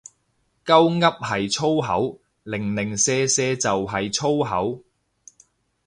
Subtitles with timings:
[0.65, 4.81] 鳩噏係粗口，零零舍舍就係粗口